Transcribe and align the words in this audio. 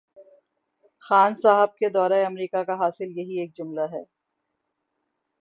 خان 1.03 1.31
صاحب 1.35 1.75
کے 1.77 1.89
دورہ 1.89 2.25
امریکہ 2.25 2.63
کا 2.63 2.73
حاصل 2.79 3.17
یہی 3.17 3.39
ایک 3.39 3.55
جملہ 3.57 3.85
ہے۔ 3.91 4.03